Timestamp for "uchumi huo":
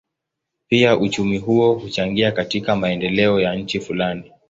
0.97-1.73